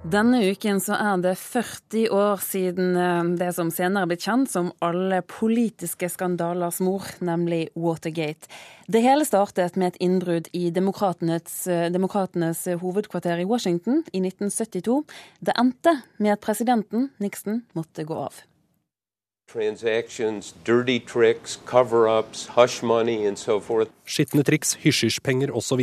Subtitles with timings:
[0.00, 4.48] Denne uken så er det 40 år siden eh, det som senere er blitt kjent
[4.48, 8.48] som alle politiske skandalers mor, nemlig Watergate.
[8.88, 15.02] Det hele startet med et innbrudd i demokratenes, eh, demokratenes hovedkvarter i Washington i 1972.
[15.44, 18.40] Det endte med at presidenten, Nixon, måtte gå av.
[24.06, 25.80] Skitne triks, hysjhysjpenger osv.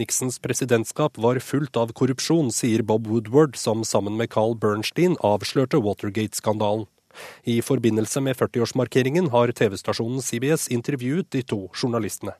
[0.00, 5.82] Nixons presidentskap var fullt av korrupsjon, sier Bob Woodward, som sammen med Carl Bernstein avslørte
[5.84, 6.86] Watergate-skandalen.
[7.44, 12.32] I forbindelse med 40-årsmarkeringen har TV-stasjonen CBS intervjuet de to journalistene.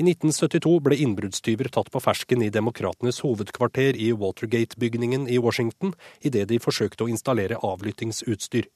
[0.00, 5.92] I 1972 ble innbruddstyver tatt på fersken i Demokratenes hovedkvarter i Watergate-bygningen i Washington
[6.24, 8.72] idet de forsøkte å installere avlyttingsutstyr.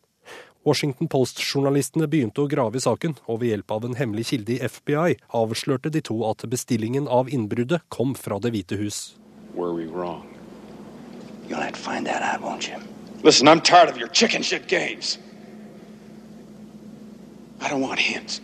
[0.67, 4.61] Washington Post-journalistene begynte å grave i saken, og ved hjelp av en hemmelig kilde i
[4.65, 9.15] FBI avslørte de to at bestillingen av innbruddet kom fra Det hvite hus.
[13.25, 15.19] Listen, I'm tired of your chicken shit games.
[17.61, 18.41] I don't want hints.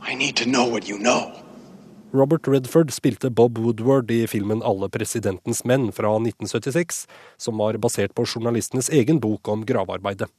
[0.00, 1.32] I need to know what you know.
[2.10, 7.04] Robert Redford spilte Bob Woodward i filmen Alle presidentens menn fra 1976,
[7.36, 10.30] som var basert på journalistenes egen bok om gravearbeidet.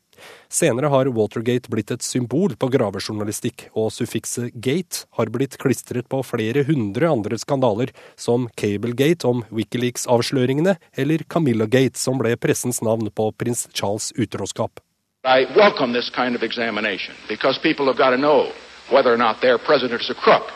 [0.49, 6.23] Senere har Watergate blitt et symbol på gravejournalistikk, og suffikset 'gate' har blitt klistret på
[6.23, 13.31] flere hundre andre skandaler, som Cablegate om Wikileaks-avsløringene, eller Camilla-gate, som ble pressens navn på
[13.37, 14.79] prins Charles' utroskap.
[15.25, 18.51] I welcome this kind of examination because people have got to know
[18.89, 20.51] whether or not their president is a crook.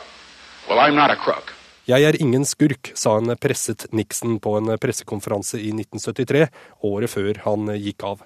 [0.69, 1.53] Well, I'm not a crook.
[1.83, 6.45] Jeg er ingen skurk, sa en presset Nixon på en pressekonferanse i 1973,
[6.87, 8.21] året før han gikk av.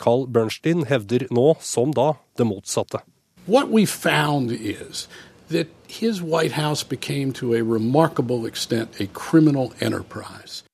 [0.00, 3.04] Carl Bernstein hevder nå, som da, det motsatte.
[3.46, 5.08] What we found is
[5.50, 10.64] that his White House became to a remarkable extent a criminal enterprise.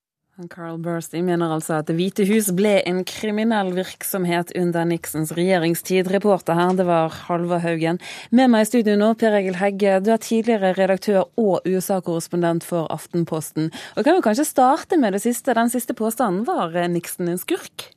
[0.50, 6.10] Carl Burstein mener altså at Det hvite hus ble en kriminell virksomhet under Nixons regjeringstid.
[6.12, 7.98] Reporter her, det var Halvor Haugen.
[8.30, 12.84] Med meg i studio nå, Per Egil Hegge, du er tidligere redaktør og USA-korrespondent for
[12.92, 13.72] Aftenposten.
[13.96, 15.56] Og kan vi kanskje starte med det siste.
[15.56, 16.44] Den siste påstanden.
[16.44, 17.95] Var Nixon en skurk?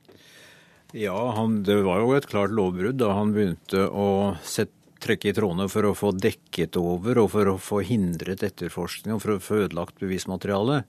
[0.92, 5.32] Ja, han, det var jo et klart lovbrudd da han begynte å sette, trekke i
[5.32, 9.40] trådene for å få dekket over og for å få hindret etterforskning og for å
[9.40, 10.82] få ødelagt bevismateriale.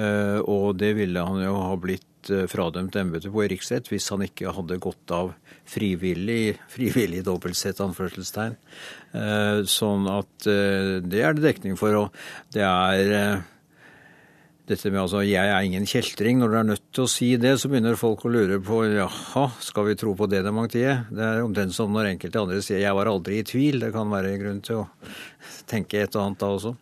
[0.00, 4.08] Eh, og det ville han jo ha blitt eh, fradømt embetet på i riksrett hvis
[4.14, 5.34] han ikke hadde gått av
[5.68, 8.56] frivillig, frivillig dobbeltsett anførselstegn.
[9.20, 12.06] Eh, sånn at det er det dekning for.
[12.06, 13.44] Og det er
[14.68, 17.58] dette med altså 'jeg er ingen kjeltring', når du er nødt til å si det,
[17.58, 21.10] så begynner folk å lure på jaha, skal vi tro på det demokratiet?
[21.10, 23.80] Det er omtrent som når enkelte andre sier 'jeg var aldri i tvil'.
[23.80, 24.88] Det kan være grunn til å
[25.66, 26.76] tenke et og annet da også.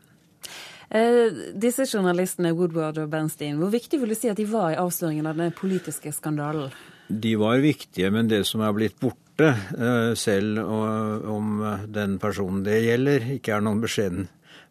[0.90, 4.76] Eh, disse journalistene, Woodward og Bernstein, hvor viktig vil du si at de var i
[4.76, 6.70] avsløringen av den politiske skandalen?
[7.08, 12.84] De var viktige, men det som er blitt borte, eh, selv om den personen det
[12.84, 14.28] gjelder, ikke er noen beskjeden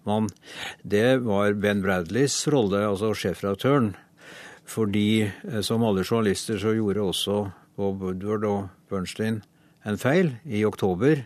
[0.09, 0.29] mann,
[0.83, 3.93] det var Ben Bradleys rolle, altså sjefredaktøren.
[4.69, 7.39] Fordi eh, som alle journalister så gjorde også
[7.79, 9.41] Bob Woodward og Bernstein
[9.87, 11.23] en feil i oktober.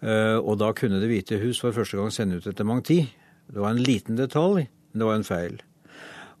[0.00, 3.00] Eh, og da kunne Det hvite hus for første gang sende ut et dementi.
[3.46, 5.58] Det var en liten detalj, men det var en feil.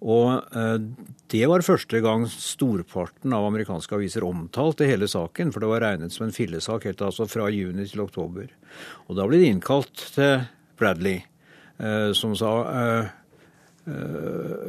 [0.04, 0.78] Og eh,
[1.32, 6.12] det var første gang storparten av amerikanske aviser omtalte hele saken, for det var regnet
[6.12, 8.50] som en fillesak helt altså fra juni til oktober.
[9.08, 10.44] Og da ble de innkalt til
[10.76, 11.24] Bradley.
[11.76, 13.08] Eh, som sa eh,
[13.92, 14.68] eh,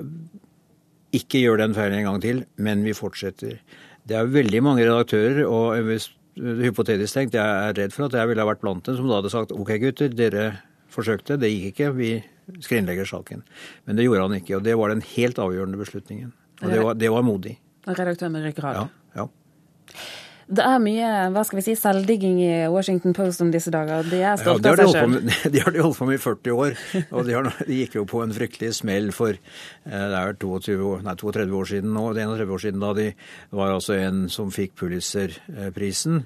[1.16, 3.62] ikke gjør den feilen en gang til, men vi fortsetter.
[4.08, 8.30] Det er veldig mange redaktører, og hvis hypotetisk tenkt, jeg er redd for at jeg
[8.30, 10.50] ville ha vært blant dem som da hadde sagt OK, gutter, dere
[10.94, 12.12] forsøkte, det gikk ikke, vi
[12.64, 13.42] skrinlegger saken.
[13.88, 16.36] Men det gjorde han ikke, og det var den helt avgjørende beslutningen.
[16.62, 17.58] Og det var, det var modig.
[17.88, 18.84] Redaktør med ryggrad.
[18.84, 19.28] Ja, ja.
[20.48, 24.06] Det er mye hva skal vi si, selvdigging i Washington Post om disse dager.
[24.08, 25.32] De er stolte ja, av seg sjøl.
[25.54, 26.78] De har de holdt på med i 40 år.
[27.12, 30.94] Og de, har, de, gikk jo på en fryktelig smell for eh, det er 22,
[31.04, 33.10] nei, 32 år siden nå, 31 år siden da de
[33.60, 36.24] var altså en som fikk Pulitzer-prisen.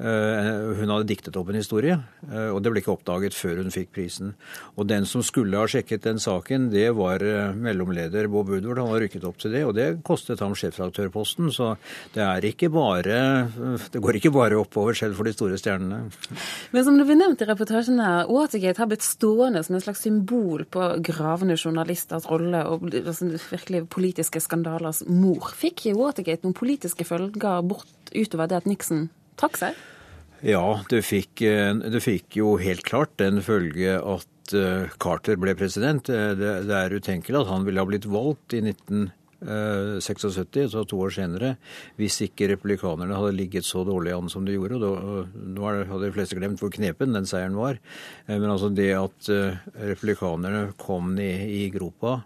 [0.00, 0.48] Eh,
[0.78, 3.92] hun hadde diktet opp en historie, eh, og det ble ikke oppdaget før hun fikk
[3.94, 4.32] prisen.
[4.80, 8.80] Og den som skulle ha sjekket den saken, det var eh, mellomleder Bob Woodward.
[8.80, 11.52] Han har rykket opp til det, og det kostet ham sjefredaktørposten.
[11.54, 11.74] Så
[12.16, 13.20] det er ikke bare
[13.92, 16.10] Det går ikke bare oppover selv for de store stjernene.
[16.72, 20.02] Men som det ble nevnt i reportasjen her, Watergate har blitt stående som en slags
[20.02, 25.52] symbol på gravende journalisters rolle og altså, virkelig politiske skandalers mor.
[25.58, 29.80] Fikk Watergate noen politiske følger bort utover det at Nixon trakk seg?
[30.42, 36.10] Ja, det fikk, du fikk jo helt klart den følge at eh, Carter ble president.
[36.10, 39.10] Eh, det, det er utenkelig at han ville ha blitt valgt i 19
[39.42, 41.48] 76, så to år senere,
[41.98, 44.78] hvis ikke republikanerne hadde ligget så dårlig an som de gjorde.
[44.86, 47.80] og Nå hadde de fleste glemt hvor knepen den seieren var.
[48.28, 49.32] Men altså det at
[49.74, 52.20] republikanerne kom ned i gropa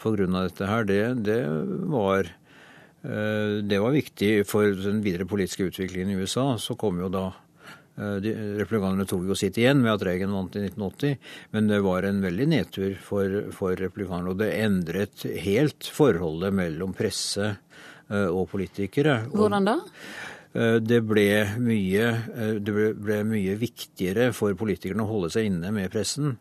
[0.00, 0.30] pga.
[0.32, 1.42] dette her, det, det
[1.92, 2.32] var
[3.02, 6.52] det var viktig for den videre politiske utviklingen i USA.
[6.54, 7.24] Så kom jo da
[7.92, 8.16] Eh,
[8.56, 11.18] Republikanerne tok jo sitt igjen med at Reagan vant i 1980,
[11.52, 14.32] men det var en veldig nedtur for, for republikanerne.
[14.32, 19.26] Og det endret helt forholdet mellom presse eh, og politikere.
[19.32, 19.76] Hvordan da?
[19.82, 21.28] Eh, det ble,
[21.64, 26.34] mye, eh, det ble mye viktigere for politikerne å holde seg inne med pressen.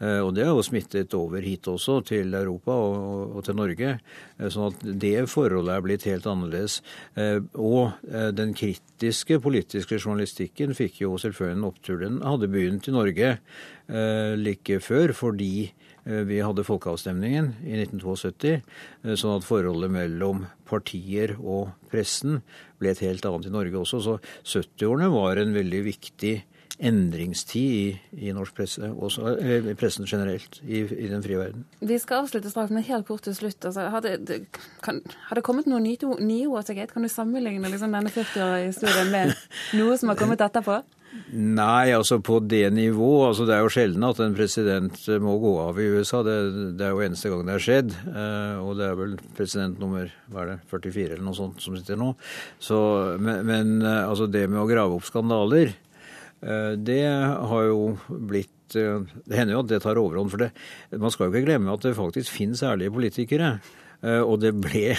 [0.00, 3.98] Eh, og det har jo smittet over hit også, til Europa og til Norge.
[4.40, 6.78] Sånn at det forholdet er blitt helt annerledes.
[7.58, 7.98] Og
[8.38, 11.98] den kritiske politiske journalistikken fikk jo selvfølgelig en opptur.
[12.04, 13.32] Den hadde begynt i Norge
[13.88, 15.70] like før fordi
[16.08, 18.60] Eh, vi hadde folkeavstemningen i 1972,
[19.04, 22.40] eh, sånn at forholdet mellom partier og pressen
[22.80, 24.00] ble et helt annet i Norge også.
[24.00, 24.14] Så
[24.44, 26.38] 70-årene var en veldig viktig
[26.78, 31.64] endringstid i, i norsk presse, også, eh, pressen generelt, i, i, den frie verden.
[31.82, 33.58] Vi skal avslutte straks, men helt kort til slutt.
[33.66, 34.44] Altså, har, det,
[34.84, 36.92] kan, har, det, kommet noen nye, til gate?
[36.94, 39.34] Kan du sammenligne liksom, denne 40-årige historien med
[39.80, 40.78] noe som har kommet etterpå?
[41.32, 43.10] Nei, altså på det nivå.
[43.26, 46.22] Altså det er jo sjelden at en president må gå av i USA.
[46.24, 46.36] Det,
[46.78, 47.96] det er jo eneste gang det har skjedd.
[48.12, 51.76] Eh, og det er vel president nummer hva er det, 44 eller noe sånt som
[51.76, 52.12] sitter nå.
[52.60, 52.78] Så,
[53.20, 55.74] men, men eh, altså det med å grave opp skandaler,
[56.44, 60.28] eh, det har jo blitt Det hender jo at det tar overhånd.
[60.28, 60.50] For det,
[61.00, 63.54] man skal jo ikke glemme at det faktisk finnes ærlige politikere.
[64.06, 64.94] Eh, og det ble,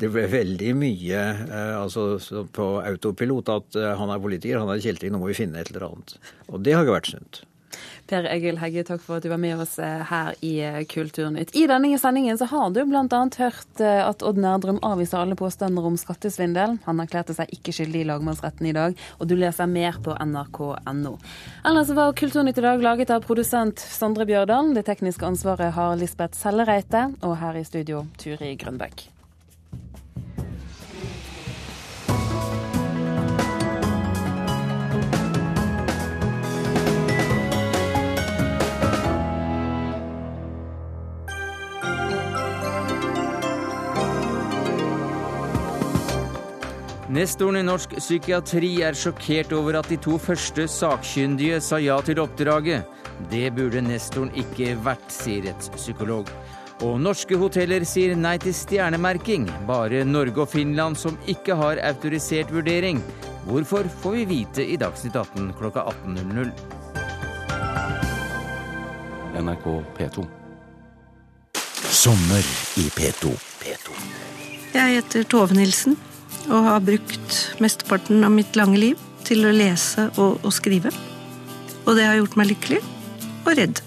[0.00, 2.20] det ble veldig mye eh, altså,
[2.54, 5.72] på autopilot at eh, han er politiker, han er kjeltring, nå må vi finne et
[5.72, 6.18] eller annet.
[6.46, 7.42] Og det har ikke vært sunt.
[8.08, 11.52] Per Egil Hegge, takk for at du var med oss eh, her i eh, Kulturnytt.
[11.56, 13.04] I denne sendingen så har du bl.a.
[13.36, 16.78] hørt eh, at Odd Nærdrum avviser alle påstander om skattesvindel.
[16.86, 21.14] Han erklærte seg ikke skyldig i lagmannsretten i dag, og du leser mer på nrk.no.
[21.68, 24.72] Ellers var Kulturnytt i dag laget av produsent Sondre Bjørdal.
[24.78, 29.17] Det tekniske ansvaret har Lisbeth Sellereite, og her i studio Turi Grønbæk.
[47.18, 52.20] Nestoren i norsk psykiatri er sjokkert over at de to første sakkyndige sa ja til
[52.22, 52.86] oppdraget.
[53.32, 56.30] Det burde nestoren ikke vært, sier et psykolog.
[56.86, 59.48] Og norske hoteller sier nei til stjernemerking.
[59.66, 63.02] Bare Norge og Finland som ikke har autorisert vurdering.
[63.48, 66.52] Hvorfor får vi vite i Dagsnytt 18 klokka 18.00.
[69.42, 69.66] NRK
[69.98, 70.28] P2.
[71.98, 73.34] Sommer i P2.
[73.64, 73.98] P2.
[74.76, 75.98] Jeg heter Tove Nilsen
[76.46, 80.92] og har brukt mesteparten av mitt lange liv til å lese og, og skrive.
[81.84, 82.80] Og det har gjort meg lykkelig
[83.44, 83.82] og redd.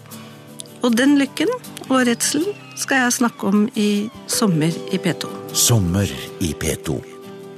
[0.81, 1.51] Og den lykken
[1.89, 5.29] og redselen skal jeg snakke om i Sommer i P2.
[5.53, 6.09] Sommer
[6.41, 6.97] i P2.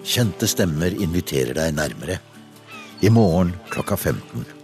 [0.03, 2.19] Kjente stemmer inviterer deg nærmere.
[3.03, 4.62] I morgen klokka 15.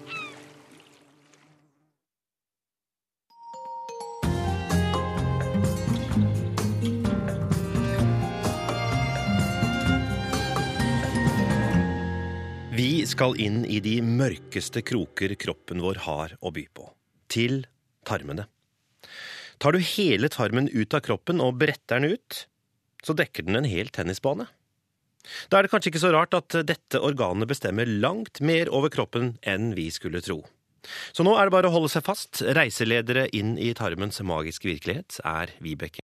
[13.09, 16.85] skal inn i de mørkeste kroker kroppen vår har å by på.
[17.31, 17.63] Til
[18.07, 18.45] tarmene.
[19.59, 22.45] Tar du hele tarmen ut av kroppen og bretter den ut,
[23.03, 24.47] så dekker den en hel tennisbane.
[25.51, 29.33] Da er det kanskje ikke så rart at dette organet bestemmer langt mer over kroppen
[29.41, 30.43] enn vi skulle tro.
[31.11, 32.43] Så nå er det bare å holde seg fast.
[32.55, 35.97] Reiseledere inn i tarmens magiske virkelighet er Vibeke